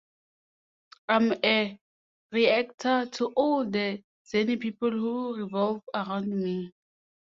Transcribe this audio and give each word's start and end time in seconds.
I'm 1.09 1.31
a 1.43 1.77
reactor 2.31 3.05
to 3.05 3.25
all 3.35 3.69
the 3.69 4.01
zany 4.27 4.57
people 4.57 4.89
who 4.89 5.37
revolve 5.37 5.83
around 5.93 6.27
me. 6.27 6.71